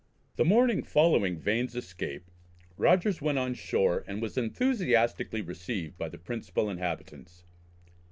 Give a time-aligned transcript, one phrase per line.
[0.37, 2.31] The morning following Vane's escape
[2.75, 7.45] Rogers went on shore and was enthusiastically received by the principal inhabitants.